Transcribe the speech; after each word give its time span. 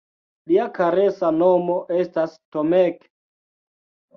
Lia 0.51 0.63
karesa 0.77 1.29
nomo 1.35 1.75
estas 1.99 2.35
Tomek! 2.57 2.99